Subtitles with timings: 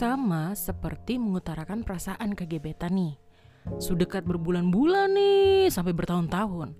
[0.00, 3.20] Sama seperti mengutarakan perasaan ke gebetan nih.
[3.76, 6.72] Sudah dekat berbulan-bulan nih, sampai bertahun-tahun.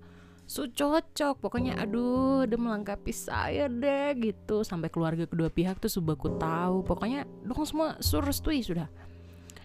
[0.49, 6.35] Su cocok, pokoknya aduh udah melengkapi saya deh gitu Sampai keluarga kedua pihak tuh subaku
[6.35, 8.91] tahu Pokoknya dong semua surestui sudah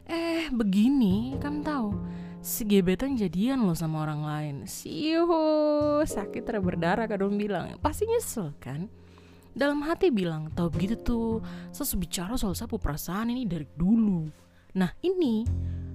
[0.07, 1.91] Eh begini, kamu tahu
[2.39, 5.27] si gebetan jadian loh sama orang lain Siu,
[6.07, 8.87] sakit berdarah kadang bilang Pasti nyesel kan?
[9.57, 11.41] Dalam hati bilang, tau begitu tuh
[11.73, 14.29] Saya bicara soal sapu perasaan ini dari dulu.
[14.77, 15.49] Nah ini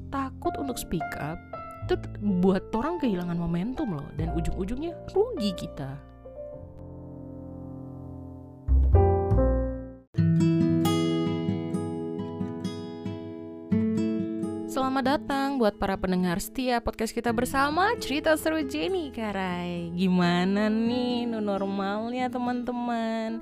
[0.10, 1.38] takut untuk speak up
[1.86, 1.98] itu
[2.42, 5.98] buat orang kehilangan momentum loh dan ujung-ujungnya rugi kita
[15.02, 21.26] Selamat datang buat para pendengar setia podcast kita bersama Cerita Seru Jenny Karai Gimana nih
[21.26, 23.42] nu normalnya teman-teman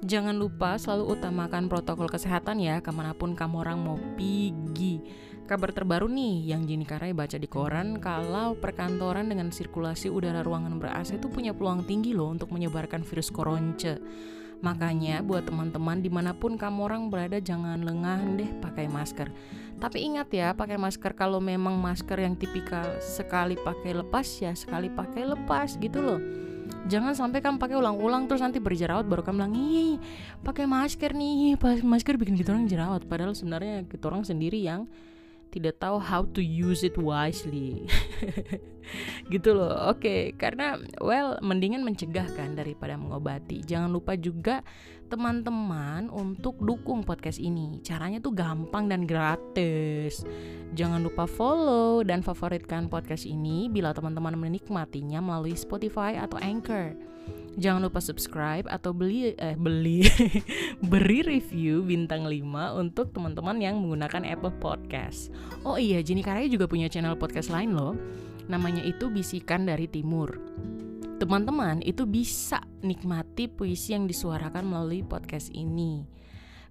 [0.00, 5.04] Jangan lupa selalu utamakan protokol kesehatan ya Ke mana pun kamu orang mau pergi
[5.44, 10.80] Kabar terbaru nih yang Jenny Karai baca di koran kalau perkantoran dengan sirkulasi udara ruangan
[10.80, 14.00] ber-AC itu punya peluang tinggi loh untuk menyebarkan virus koronce.
[14.64, 19.28] Makanya buat teman-teman di mana pun kamu orang berada jangan lengah deh pakai masker.
[19.84, 24.88] Tapi ingat ya pakai masker kalau memang masker yang tipikal sekali pakai lepas ya sekali
[24.88, 26.16] pakai lepas gitu loh.
[26.88, 30.00] Jangan sampai kamu pakai ulang-ulang terus nanti berjerawat baru kamu bilang ih
[30.40, 34.88] pakai masker nih, masker bikin kita orang jerawat padahal sebenarnya kita orang sendiri yang
[35.54, 37.86] tidak tahu how to use it wisely.
[39.32, 40.02] Gitu loh oke.
[40.02, 43.62] Okay, karena well mendingan mencegah kan daripada mengobati.
[43.62, 44.66] Jangan lupa juga
[45.06, 47.78] teman-teman untuk dukung podcast ini.
[47.86, 50.26] Caranya tuh gampang dan gratis.
[50.74, 57.14] Jangan lupa follow dan favoritkan podcast ini bila teman-teman menikmatinya melalui Spotify atau Anchor
[57.54, 60.02] Jangan lupa subscribe atau beli eh beli
[60.90, 62.42] beri review bintang 5
[62.82, 65.30] untuk teman-teman yang menggunakan Apple Podcast.
[65.62, 67.94] Oh iya, Jenny Karaya juga punya channel podcast lain loh.
[68.50, 70.34] Namanya itu Bisikan dari Timur.
[71.22, 76.23] Teman-teman itu bisa nikmati puisi yang disuarakan melalui podcast ini.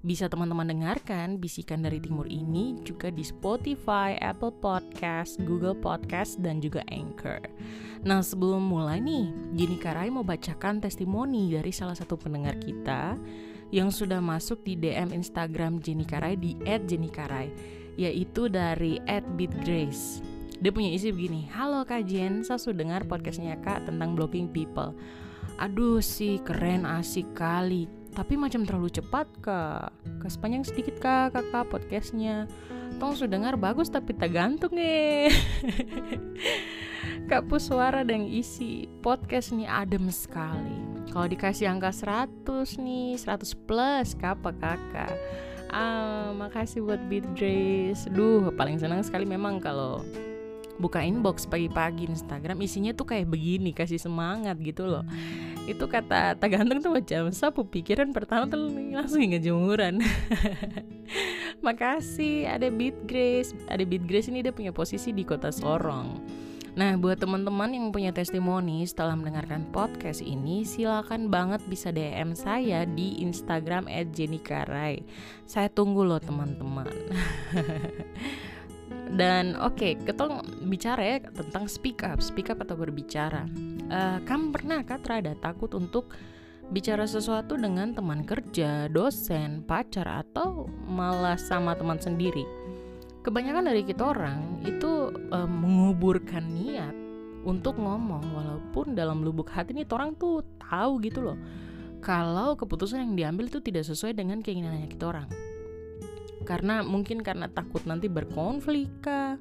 [0.03, 6.59] Bisa teman-teman dengarkan Bisikan dari Timur ini juga di Spotify, Apple Podcast, Google Podcast, dan
[6.59, 7.39] juga Anchor.
[8.03, 13.15] Nah sebelum mulai nih, Jenny Karai mau bacakan testimoni dari salah satu pendengar kita
[13.71, 17.47] yang sudah masuk di DM Instagram Jenny Karai di @jennykarai,
[17.95, 18.99] yaitu dari
[19.39, 20.19] @bitgrace.
[20.59, 24.91] Dia punya isi begini, Halo Kak Jen, saya sudah dengar podcastnya Kak tentang blocking people.
[25.63, 29.89] Aduh sih keren asik kali tapi macam terlalu cepat kak
[30.21, 32.47] Kas panjang sedikit kak kakak podcastnya.
[33.01, 35.33] Tong sudah dengar bagus tapi tak gantung eh.
[37.27, 40.79] Kak suara dan isi podcast nih adem sekali.
[41.09, 45.15] Kalau dikasih angka 100 nih 100 plus kapa kakak?
[45.73, 48.05] Ah, makasih buat Beat Grace.
[48.11, 50.05] Duh, paling senang sekali memang kalau
[50.77, 55.05] buka inbox pagi-pagi Instagram isinya tuh kayak begini, kasih semangat gitu loh
[55.63, 60.03] itu kata tak gantung tuh macam sapu pikiran pertama tuh langsung ingat jemuran
[61.65, 66.19] makasih ada Beat Grace ada Beat Grace ini dia punya posisi di kota Sorong
[66.73, 72.81] Nah, buat teman-teman yang punya testimoni setelah mendengarkan podcast ini, silakan banget bisa DM saya
[72.89, 75.05] di Instagram @jenikarai.
[75.45, 76.89] Saya tunggu loh teman-teman.
[79.13, 83.45] Dan oke, okay, ketong bicara ya tentang speak up, speak up atau berbicara.
[83.93, 86.17] Uh, kamu pernah kah terada takut untuk
[86.73, 92.41] bicara sesuatu dengan teman kerja, dosen, pacar atau malah sama teman sendiri?
[93.21, 97.03] Kebanyakan dari kita orang itu uh, menguburkan niat
[97.43, 101.37] untuk ngomong walaupun dalam lubuk hati ini orang tuh tahu gitu loh
[102.03, 105.27] kalau keputusan yang diambil itu tidak sesuai dengan keinginannya kita orang
[106.43, 109.39] karena mungkin karena takut nanti berkonflik kah?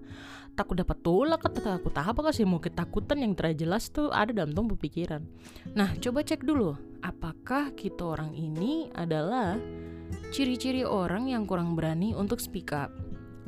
[0.53, 2.45] Takut dapat tolak atau takut apa sih?
[2.45, 5.25] Mau ketakutan yang terjelas tuh ada dalam tumbuh pikiran.
[5.73, 9.57] Nah coba cek dulu apakah kita orang ini adalah
[10.31, 12.93] ciri-ciri orang yang kurang berani untuk speak up?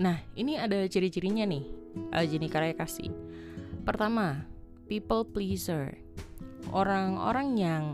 [0.01, 1.65] Nah ini ada ciri-cirinya nih
[2.11, 3.13] uh, Jenny Karaya kasih
[3.85, 4.49] pertama
[4.89, 6.01] people pleaser.
[6.73, 7.85] Orang-orang yang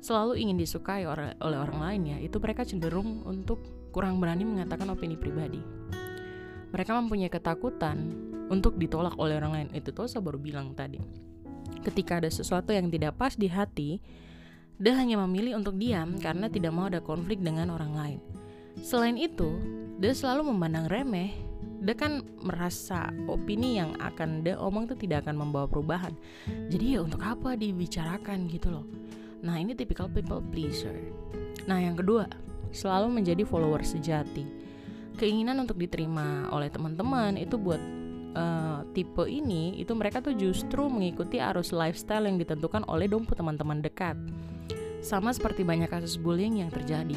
[0.00, 5.16] selalu ingin disukai oleh orang lain ya itu mereka cenderung untuk kurang berani mengatakan opini
[5.16, 5.64] pribadi.
[6.68, 8.12] Mereka mempunyai ketakutan
[8.52, 9.68] untuk ditolak oleh orang lain.
[9.72, 11.00] Itu tuh saya baru bilang tadi.
[11.80, 14.04] Ketika ada sesuatu yang tidak pas di hati,
[14.76, 18.20] dia hanya memilih untuk diam karena tidak mau ada konflik dengan orang lain.
[18.84, 19.56] Selain itu,
[19.96, 21.32] dia selalu memandang remeh.
[21.80, 26.12] Dia kan merasa opini yang akan dia omong itu tidak akan membawa perubahan.
[26.68, 28.84] Jadi ya untuk apa dibicarakan gitu loh.
[29.40, 30.92] Nah ini tipikal people pleaser.
[31.64, 32.28] Nah yang kedua,
[32.72, 34.66] selalu menjadi follower sejati.
[35.16, 37.80] keinginan untuk diterima oleh teman-teman itu buat
[38.36, 43.80] uh, tipe ini itu mereka tuh justru mengikuti arus lifestyle yang ditentukan oleh dompu teman-teman
[43.80, 44.14] dekat.
[45.00, 47.16] Sama seperti banyak kasus bullying yang terjadi.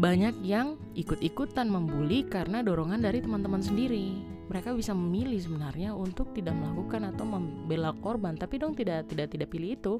[0.00, 4.16] Banyak yang ikut-ikutan membuli karena dorongan dari teman-teman sendiri.
[4.48, 9.48] Mereka bisa memilih sebenarnya untuk tidak melakukan atau membela korban, tapi dong tidak tidak tidak
[9.52, 9.94] pilih itu.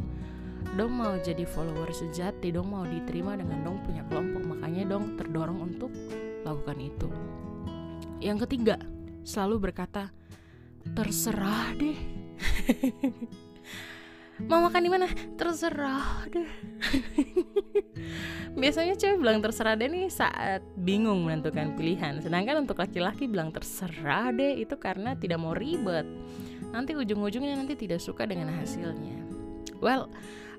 [0.76, 5.58] Dong mau jadi follower sejati, dong mau diterima dengan dong punya kelompok, makanya dong terdorong
[5.60, 5.90] untuk
[6.46, 7.08] lakukan itu.
[8.20, 8.76] Yang ketiga,
[9.24, 10.12] selalu berkata,
[10.92, 11.98] terserah deh.
[14.48, 15.04] Mau makan di mana?
[15.36, 16.48] Terserah deh.
[18.60, 22.24] Biasanya cewek bilang terserah deh nih saat bingung menentukan pilihan.
[22.24, 26.08] Sedangkan untuk laki-laki bilang terserah deh itu karena tidak mau ribet.
[26.72, 29.28] Nanti ujung-ujungnya nanti tidak suka dengan hasilnya.
[29.80, 30.08] Well,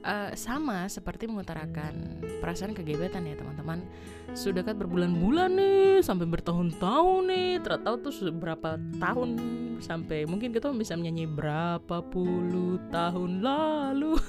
[0.02, 3.86] uh, sama seperti mengutarakan perasaan kegebetan ya teman-teman.
[4.32, 7.52] Sudah kan berbulan-bulan nih sampai bertahun-tahun nih.
[7.62, 9.30] Ternyata tuh berapa tahun
[9.82, 14.18] sampai mungkin kita bisa menyanyi berapa puluh tahun lalu.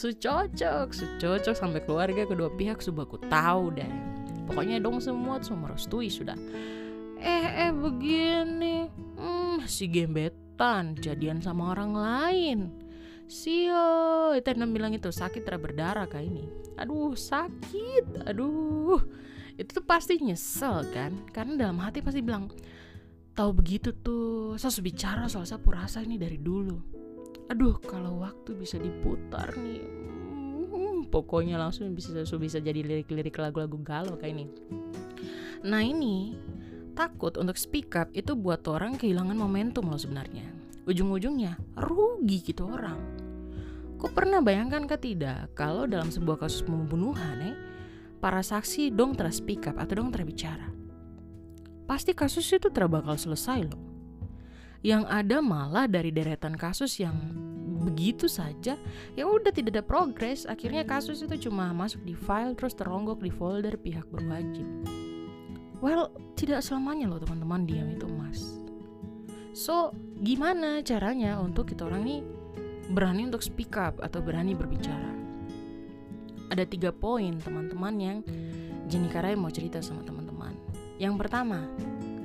[0.00, 3.90] Sucocok, sucocok sampai keluarga kedua pihak sudah aku tahu deh.
[4.48, 6.38] Pokoknya dong semua tuh merestui sudah.
[7.20, 12.58] Eh eh begini, hmm, si gembetan jadian sama orang lain
[13.30, 16.50] Sio, itu bilang itu sakit tidak berdarah kayak ini.
[16.82, 18.26] Aduh, sakit.
[18.26, 18.98] Aduh.
[19.54, 21.14] Itu tuh pasti nyesel kan?
[21.30, 22.50] Karena dalam hati pasti bilang,
[23.38, 26.74] tahu begitu tuh, saya sudah bicara soal saya rasa ini dari dulu.
[27.54, 34.18] Aduh, kalau waktu bisa diputar nih, hmm, pokoknya langsung bisa bisa jadi lirik-lirik lagu-lagu galau
[34.18, 34.46] kayak ini.
[35.70, 36.34] Nah ini
[36.98, 40.50] takut untuk speak up itu buat orang kehilangan momentum loh sebenarnya.
[40.88, 43.19] Ujung-ujungnya rugi gitu orang
[44.00, 47.56] Kok pernah bayangkan ke tidak kalau dalam sebuah kasus pembunuhan eh,
[48.16, 50.72] para saksi dong telah speak up atau dong terbicara.
[51.84, 53.82] Pasti kasus itu tidak bakal selesai loh.
[54.80, 57.12] Yang ada malah dari deretan kasus yang
[57.80, 58.76] begitu saja
[59.16, 63.32] ya udah tidak ada progres akhirnya kasus itu cuma masuk di file terus teronggok di
[63.32, 64.68] folder pihak berwajib
[65.80, 68.60] well tidak selamanya loh teman-teman diam itu emas
[69.56, 72.20] so gimana caranya untuk kita orang nih
[72.90, 75.14] berani untuk speak up atau berani berbicara.
[76.50, 78.18] Ada tiga poin teman-teman yang
[78.90, 80.52] Jenny Karai mau cerita sama teman-teman.
[80.98, 81.62] Yang pertama,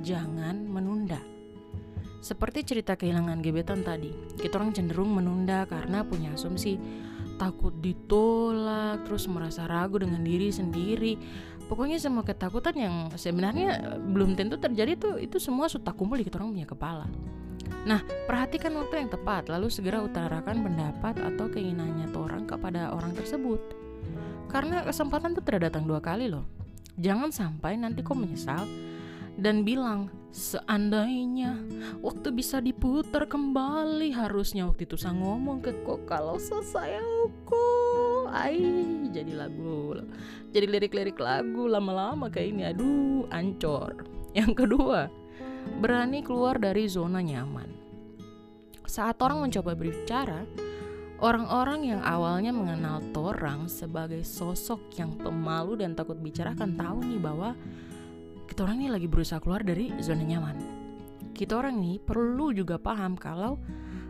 [0.02, 1.22] jangan menunda.
[2.18, 6.74] Seperti cerita kehilangan gebetan tadi, kita orang cenderung menunda karena punya asumsi
[7.38, 11.14] takut ditolak, terus merasa ragu dengan diri sendiri.
[11.70, 16.42] Pokoknya semua ketakutan yang sebenarnya belum tentu terjadi tuh itu semua sudah kumpul di kita
[16.42, 17.06] orang punya kepala.
[17.86, 23.62] Nah, perhatikan waktu yang tepat, lalu segera utarakan pendapat atau keinginannya orang kepada orang tersebut.
[24.50, 26.42] Karena kesempatan itu tidak datang dua kali loh.
[26.98, 28.66] Jangan sampai nanti kau menyesal
[29.36, 31.60] dan bilang, seandainya
[32.00, 37.68] waktu bisa diputar kembali, harusnya waktu itu saya ngomong ke kok kalau selesai aku,
[38.32, 38.58] ay
[39.12, 40.00] jadi lagu,
[40.56, 44.08] jadi lirik-lirik lagu lama-lama kayak ini, aduh, ancor.
[44.32, 45.12] Yang kedua,
[45.78, 47.68] berani keluar dari zona nyaman.
[48.86, 50.46] Saat orang mencoba berbicara,
[51.20, 57.20] orang-orang yang awalnya mengenal Torang sebagai sosok yang pemalu dan takut bicara akan tahu nih
[57.20, 57.50] bahwa
[58.46, 60.56] kita orang ini lagi berusaha keluar dari zona nyaman.
[61.36, 63.60] Kita orang ini perlu juga paham kalau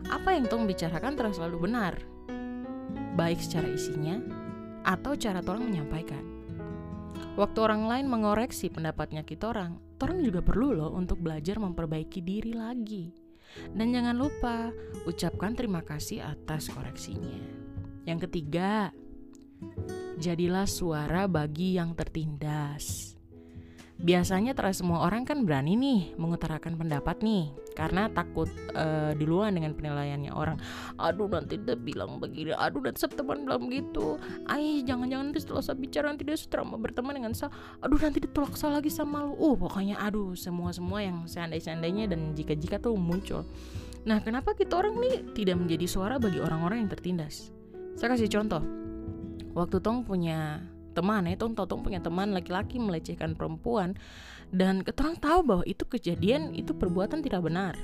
[0.07, 1.99] apa yang Tong bicarakan terus selalu benar,
[3.19, 4.23] baik secara isinya
[4.87, 6.23] atau cara Torang menyampaikan.
[7.35, 12.53] Waktu orang lain mengoreksi pendapatnya kita orang, orang juga perlu loh untuk belajar memperbaiki diri
[12.53, 13.09] lagi.
[13.73, 14.69] Dan jangan lupa
[15.09, 17.41] ucapkan terima kasih atas koreksinya.
[18.05, 18.93] Yang ketiga,
[20.21, 23.16] jadilah suara bagi yang tertindas.
[23.97, 28.45] Biasanya terasa semua orang kan berani nih mengutarakan pendapat nih karena takut
[28.77, 30.61] uh, duluan dengan penilaiannya orang.
[31.01, 34.21] Aduh nanti dia bilang begini, aduh dan teman bilang begitu.
[34.45, 37.49] Ay jangan-jangan nanti setelah saya bicara nanti dia mau berteman dengan saya.
[37.81, 39.33] Aduh nanti ditolak saya lagi sama lu.
[39.33, 43.49] Oh pokoknya aduh semua-semua yang seandai-seandainya dan jika-jika tuh muncul.
[44.05, 47.49] Nah kenapa kita orang nih tidak menjadi suara bagi orang-orang yang tertindas?
[47.97, 48.61] Saya kasih contoh.
[49.57, 50.61] Waktu Tong punya
[50.97, 53.93] teman ya tong tong punya teman laki-laki melecehkan perempuan
[54.49, 57.77] dan keterang tahu bahwa itu kejadian itu perbuatan tidak benar.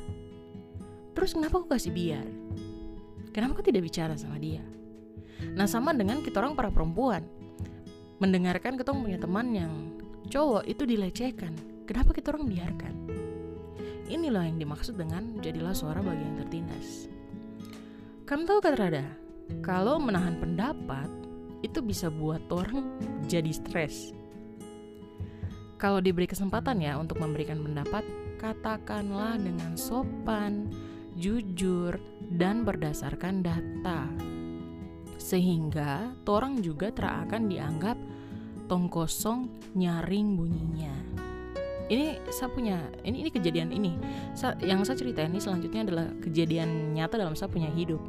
[1.13, 2.25] Terus kenapa aku kasih biar?
[3.29, 4.65] Kenapa aku tidak bicara sama dia?
[5.53, 7.21] Nah sama dengan kita orang para perempuan.
[8.17, 9.73] Mendengarkan ketong punya teman yang
[10.31, 11.53] cowok itu dilecehkan
[11.83, 12.93] kenapa kita orang biarkan?
[14.07, 17.11] Inilah yang dimaksud dengan jadilah suara bagi yang tertindas.
[18.23, 19.05] Kamu tahu kata Rada?
[19.59, 21.22] Kalau menahan pendapat
[21.63, 24.11] itu bisa buat orang jadi stres.
[25.83, 28.07] kalau diberi kesempatan ya untuk memberikan pendapat,
[28.39, 30.71] katakanlah dengan sopan,
[31.19, 31.99] jujur,
[32.39, 34.07] dan berdasarkan data.
[35.19, 37.99] Sehingga orang juga tak akan dianggap
[38.71, 40.95] tong kosong nyaring bunyinya.
[41.91, 43.99] Ini saya punya ini ini kejadian ini.
[44.39, 47.99] Sa, yang saya cerita ini selanjutnya adalah kejadian nyata dalam saya punya hidup.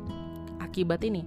[0.63, 1.27] Akibat ini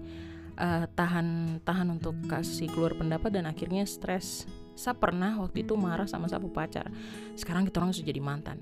[0.58, 4.50] uh, tahan tahan untuk kasih keluar pendapat dan akhirnya stres.
[4.78, 6.90] Saya pernah waktu itu marah sama sapu pacar.
[7.34, 8.62] Sekarang kita orang sudah jadi mantan.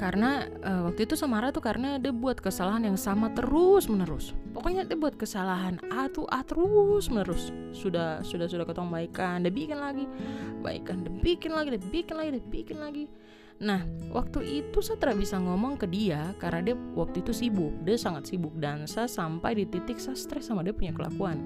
[0.00, 4.32] Karena uh, waktu itu sama Ra tuh karena dia buat kesalahan yang sama terus menerus.
[4.56, 7.52] Pokoknya dia buat kesalahan A tuh A terus menerus.
[7.76, 10.08] Sudah sudah sudah ketong baikan dia bikin lagi.
[10.64, 13.04] Baikan dia bikin lagi dia bikin lagi dia bikin lagi
[13.60, 17.76] nah waktu itu saya tidak bisa ngomong ke dia karena dia waktu itu sibuk.
[17.84, 21.38] Dia sangat sibuk dan saya sampai di titik saya stres sama dia punya kelakuan.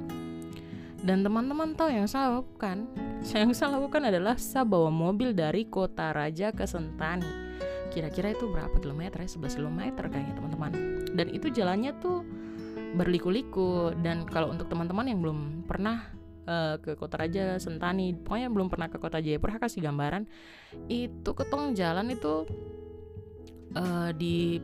[1.04, 2.88] Dan teman-teman tahu yang saya lakukan?
[3.37, 7.28] Yang saya lakukan adalah saya bawa mobil dari kota Raja ke Sentani.
[7.92, 9.28] Kira-kira itu berapa kilometer ya?
[9.28, 10.73] 11 kilometer kayaknya teman-teman.
[11.12, 12.25] Dan itu jalannya tuh
[12.97, 13.92] berliku-liku.
[14.00, 16.09] Dan kalau untuk teman-teman yang belum pernah
[16.46, 18.14] uh, ke Kota Raja Sentani.
[18.14, 20.24] Pokoknya belum pernah ke Kota Jayapura kasih gambaran.
[20.88, 22.48] Itu ketong jalan itu
[23.76, 24.60] uh, di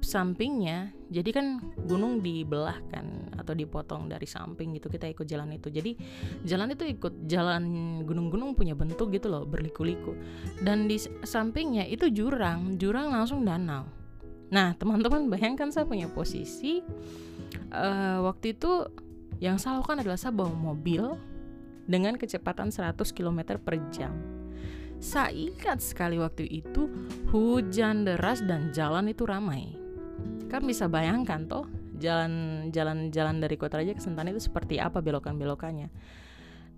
[0.00, 0.92] sampingnya.
[1.08, 1.46] Jadi kan
[1.88, 5.72] gunung dibelah kan atau dipotong dari samping gitu kita ikut jalan itu.
[5.72, 5.96] Jadi
[6.44, 7.64] jalan itu ikut jalan
[8.04, 10.12] gunung-gunung punya bentuk gitu loh berliku-liku.
[10.60, 13.88] Dan di sampingnya itu jurang jurang langsung danau.
[14.52, 16.84] Nah teman-teman bayangkan saya punya posisi
[17.72, 18.84] uh, waktu itu
[19.38, 21.14] yang saya lakukan adalah saya bawa mobil
[21.88, 24.14] dengan kecepatan 100 km per jam.
[24.98, 26.90] Saya ingat sekali waktu itu
[27.30, 29.78] hujan deras dan jalan itu ramai.
[30.50, 35.90] Kan bisa bayangkan toh jalan-jalan jalan dari Kota Raja ke Sentani itu seperti apa belokan-belokannya.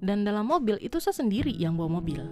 [0.00, 2.24] Dan dalam mobil itu saya sendiri yang bawa mobil.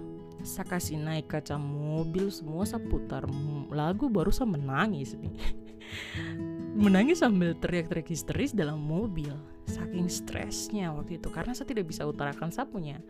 [0.45, 3.27] Saya kasih naik kaca mobil semua saya putar
[3.73, 5.35] lagu baru saya menangis nih
[6.79, 9.35] menangis sambil teriak-teriak histeris dalam mobil
[9.67, 11.27] saking stresnya waktu itu.
[11.27, 13.03] Karena saya tidak bisa utarakan saya punya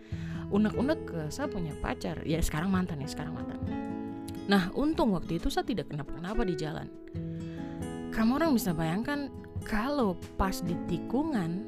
[0.50, 2.26] unek-unek ke saya punya pacar.
[2.26, 3.62] Ya sekarang mantan ya sekarang mantan.
[4.50, 6.90] Nah untung waktu itu saya tidak kenapa-kenapa di jalan.
[8.10, 9.30] Kamu orang bisa bayangkan
[9.62, 11.62] kalau pas di tikungan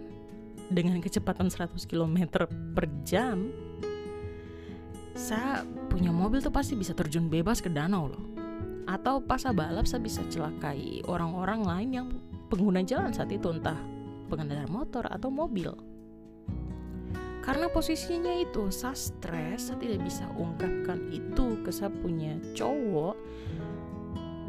[0.74, 3.52] dengan kecepatan 100 km per jam
[5.12, 8.31] saya punya mobil tuh pasti bisa terjun bebas ke danau loh
[8.86, 12.08] atau pas balap saya bisa celakai orang-orang lain yang
[12.50, 13.78] pengguna jalan saat itu entah
[14.28, 15.72] pengendara motor atau mobil.
[17.42, 23.18] Karena posisinya itu saya stres saya tidak bisa ungkapkan itu ke saya punya cowok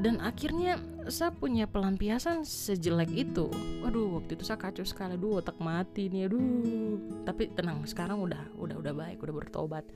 [0.02, 3.46] dan akhirnya saya punya pelampiasan sejelek itu.
[3.86, 5.14] Waduh waktu itu saya kacau sekali.
[5.14, 6.98] Aduh otak mati nih aduh.
[7.22, 9.86] Tapi tenang sekarang udah udah udah baik udah bertobat.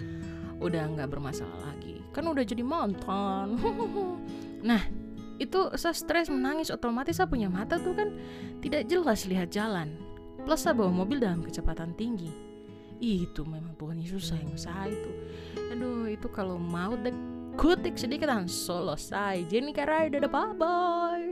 [0.62, 1.98] Udah nggak bermasalah lagi.
[2.14, 3.58] Kan udah jadi mantan.
[4.56, 4.82] Nah
[5.36, 8.08] itu saya stres menangis otomatis saya punya mata tuh kan
[8.64, 9.94] tidak jelas lihat jalan.
[10.42, 12.30] Plus saya bawa mobil dalam kecepatan tinggi.
[12.98, 15.10] Itu memang Tuhan Yesus sayang saya itu.
[15.74, 19.48] Aduh itu kalau mau dek kutik sedikit dan selesai.
[19.48, 21.26] Jenny Karai dadah bye bye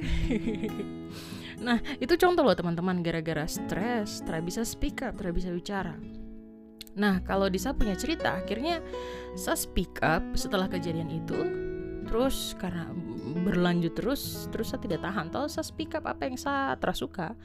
[1.67, 5.95] nah itu contoh loh teman-teman gara-gara stres tidak bisa speak up tidak bisa bicara.
[6.97, 8.81] Nah kalau Disa punya cerita akhirnya
[9.37, 11.39] saya speak up setelah kejadian itu.
[12.05, 12.89] Terus karena
[13.45, 15.29] berlanjut terus terus saya tidak tahan.
[15.29, 17.37] Toh saya speak up apa yang saya terasuka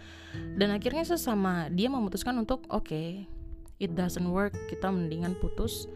[0.56, 3.28] dan akhirnya saya sama dia memutuskan untuk oke okay,
[3.82, 4.56] it doesn't work.
[4.72, 5.90] Kita mendingan putus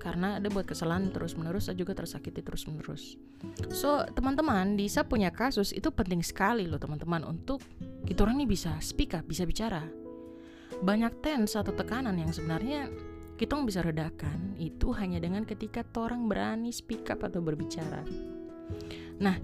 [0.00, 3.20] karena ada buat kesalahan terus menerus saya juga tersakiti terus menerus
[3.68, 7.60] so teman-teman di saya punya kasus itu penting sekali loh teman-teman untuk
[8.10, 9.84] kita orang ini bisa speak up bisa bicara.
[10.80, 12.88] Banyak tense atau tekanan yang sebenarnya
[13.36, 18.04] kita bisa redakan itu hanya dengan ketika orang berani speak up atau berbicara.
[19.20, 19.36] Nah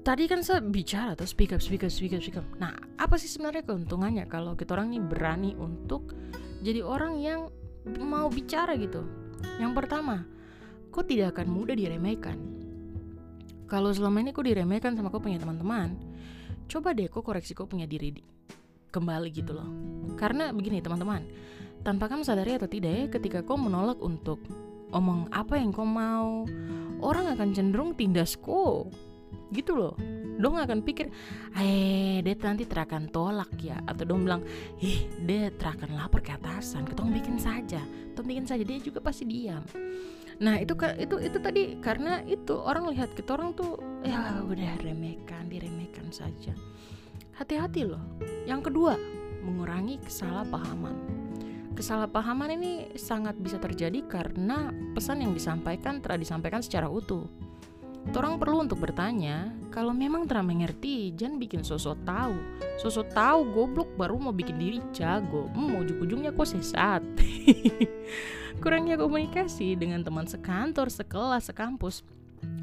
[0.00, 2.46] tadi kan saya bicara atau speak up speak up speak up speak up.
[2.60, 6.12] Nah apa sih sebenarnya keuntungannya kalau kita orang ini berani untuk
[6.60, 7.40] jadi orang yang
[7.98, 9.00] mau bicara gitu
[9.58, 10.24] yang pertama,
[10.90, 12.36] kau tidak akan mudah diremehkan.
[13.70, 15.94] Kalau selama ini kau diremehkan sama kau punya teman-teman,
[16.66, 18.22] coba deh kau koreksi kau punya diri di
[18.90, 19.70] kembali gitu loh.
[20.18, 21.22] Karena begini teman-teman,
[21.86, 24.42] tanpa kamu sadari atau tidak ya, ketika kau menolak untuk
[24.90, 26.44] omong apa yang kau mau,
[26.98, 28.90] orang akan cenderung tindas kau.
[29.50, 29.94] Gitu loh.
[30.40, 31.12] Dong akan pikir
[31.52, 33.76] eh dia nanti terakan tolak ya.
[33.84, 34.40] Atau dong bilang
[34.80, 38.62] ih dia terakan lapor ke atasan ketong bikin saja ketong bikin saja.
[38.64, 39.64] Dia juga pasti diam.
[40.40, 45.48] Nah itu itu itu tadi karena itu orang lihat kita orang tuh ya udah remehkan
[45.48, 46.52] diremehkan saja.
[47.36, 48.00] Hati-hati loh.
[48.44, 49.00] Yang kedua
[49.40, 50.96] mengurangi kesalahpahaman.
[51.72, 57.24] Kesalahpahaman ini sangat bisa terjadi karena pesan yang disampaikan telah disampaikan secara utuh.
[58.10, 62.32] Orang perlu untuk bertanya, kalau memang telah mengerti, jangan bikin sosok tahu.
[62.80, 65.52] Sosok tahu goblok baru mau bikin diri jago.
[65.52, 67.04] Hmm, ujung-ujungnya kok sesat.
[68.64, 72.04] Kurangnya komunikasi dengan teman sekantor, sekelas, sekampus,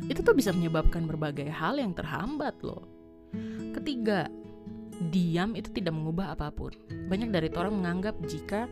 [0.09, 2.85] itu tuh bisa menyebabkan berbagai hal yang terhambat loh.
[3.77, 4.29] Ketiga,
[5.13, 6.73] diam itu tidak mengubah apa pun.
[6.89, 8.65] Banyak dari orang menganggap jika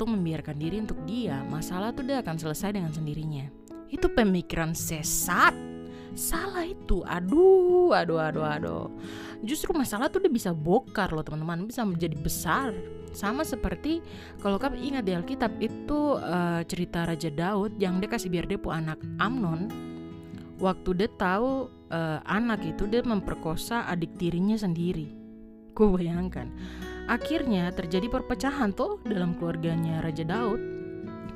[0.00, 3.46] tuh membiarkan diri untuk dia, masalah tuh dia akan selesai dengan sendirinya.
[3.92, 5.75] Itu pemikiran sesat
[6.16, 7.04] salah itu.
[7.04, 8.86] Aduh aduh aduh aduh.
[9.44, 11.68] Justru masalah tuh udah bisa bokar loh teman-teman.
[11.68, 12.72] Bisa menjadi besar.
[13.16, 14.04] Sama seperti
[14.44, 18.60] kalau kamu ingat di Alkitab itu uh, cerita Raja Daud yang dia kasih biar dia
[18.60, 19.68] pu anak Amnon.
[20.56, 25.12] Waktu dia tahu uh, anak itu dia memperkosa adik tirinya sendiri.
[25.76, 26.48] Gue bayangkan.
[27.06, 30.76] Akhirnya terjadi perpecahan tuh dalam keluarganya Raja Daud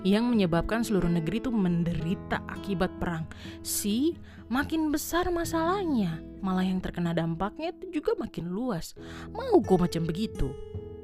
[0.02, 3.28] yang menyebabkan seluruh negeri itu menderita akibat perang.
[3.60, 4.16] Si
[4.48, 8.96] makin besar masalahnya, malah yang terkena dampaknya itu juga makin luas.
[9.30, 10.48] Mau kok macam begitu?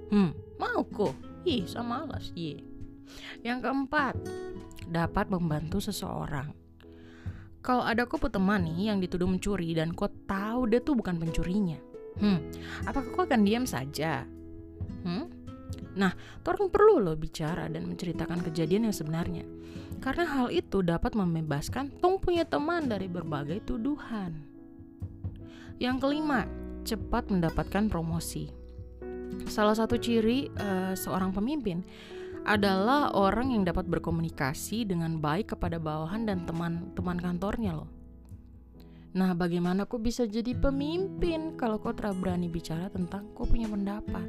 [0.08, 1.14] Hmm, mau kok.
[1.46, 2.58] Ih, sama alas, ye.
[3.46, 4.14] Yang keempat,
[4.90, 6.50] dapat membantu seseorang.
[7.62, 11.78] Kalau ada kau teman nih yang dituduh mencuri dan kau tahu dia tuh bukan pencurinya,
[12.22, 12.38] hmm,
[12.86, 14.22] apakah kau akan diam saja?
[15.02, 15.26] Hmm?
[15.96, 16.12] Nah,
[16.44, 19.44] orang perlu loh bicara dan menceritakan kejadian yang sebenarnya.
[20.04, 24.36] Karena hal itu dapat membebaskan tong punya teman dari berbagai tuduhan.
[25.80, 26.44] Yang kelima,
[26.84, 28.52] cepat mendapatkan promosi.
[29.48, 31.80] Salah satu ciri uh, seorang pemimpin
[32.46, 37.95] adalah orang yang dapat berkomunikasi dengan baik kepada bawahan dan teman-teman kantornya loh.
[39.16, 44.28] Nah, bagaimana kok bisa jadi pemimpin kalau kau terlalu berani bicara tentang kau punya pendapat?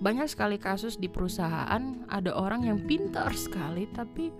[0.00, 4.32] Banyak sekali kasus di perusahaan ada orang yang pintar sekali tapi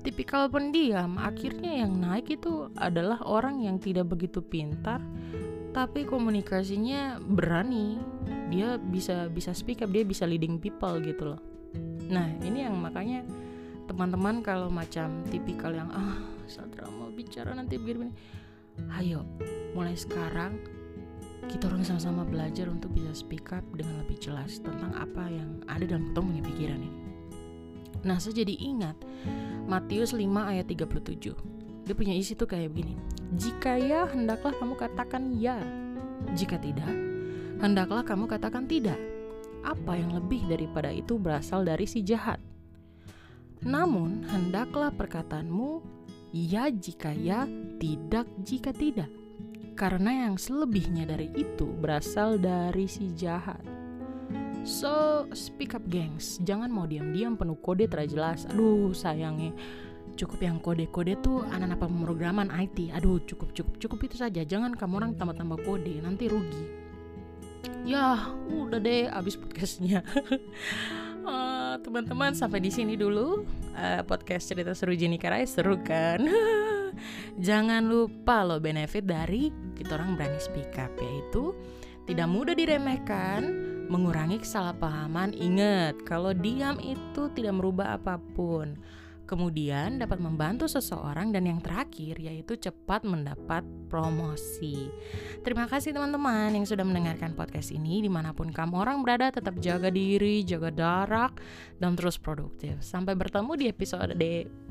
[0.00, 1.20] tipikal pendiam.
[1.20, 5.04] Akhirnya yang naik itu adalah orang yang tidak begitu pintar
[5.76, 8.00] tapi komunikasinya berani.
[8.48, 11.40] Dia bisa bisa speak up, dia bisa leading people gitu loh.
[12.08, 13.20] Nah, ini yang makanya
[13.84, 16.16] teman-teman kalau macam tipikal yang ah,
[16.48, 18.40] Sadra mau bicara nanti begini-begini
[18.96, 19.26] Ayo,
[19.72, 20.58] mulai sekarang
[21.50, 25.82] kita orang sama-sama belajar untuk bisa speak up dengan lebih jelas tentang apa yang ada
[25.82, 27.00] dalam kita punya pikiran ini.
[28.00, 28.96] Nah, saya jadi ingat
[29.68, 31.36] Matius 5 ayat 37.
[31.84, 32.94] Dia punya isi tuh kayak begini.
[33.34, 35.58] Jika ya, hendaklah kamu katakan ya.
[36.36, 36.92] Jika tidak,
[37.58, 38.96] hendaklah kamu katakan tidak.
[39.60, 42.40] Apa yang lebih daripada itu berasal dari si jahat.
[43.60, 45.99] Namun, hendaklah perkataanmu
[46.32, 47.46] ya jika ya,
[47.78, 49.10] tidak jika tidak.
[49.74, 53.62] Karena yang selebihnya dari itu berasal dari si jahat.
[54.60, 56.36] So, speak up gengs.
[56.44, 58.44] Jangan mau diam-diam penuh kode terjelas.
[58.52, 59.56] Aduh, sayangnya.
[60.20, 62.92] Cukup yang kode-kode tuh anak-anak pemrograman IT.
[62.92, 64.44] Aduh, cukup cukup cukup itu saja.
[64.44, 66.64] Jangan kamu orang tambah-tambah kode, nanti rugi.
[67.88, 70.04] Ya, udah deh abis podcastnya.
[71.24, 76.20] uh, teman-teman sampai di sini dulu uh, podcast cerita seru Jenny Karai seru kan?
[77.46, 81.56] Jangan lupa lo benefit dari kita orang berani speak up yaitu
[82.04, 83.48] tidak mudah diremehkan
[83.88, 85.32] mengurangi kesalahpahaman.
[85.32, 88.76] Ingat kalau diam itu tidak merubah apa pun
[89.30, 94.90] kemudian dapat membantu seseorang dan yang terakhir yaitu cepat mendapat promosi.
[95.46, 99.62] Terima kasih teman-teman yang sudah mendengarkan podcast ini di mana pun kamu orang berada tetap
[99.62, 101.38] jaga diri, jaga jarak
[101.78, 102.82] dan terus produktif.
[102.82, 104.18] Sampai bertemu di episode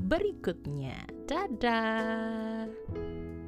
[0.04, 1.08] berikutnya.
[1.24, 3.39] Dadah.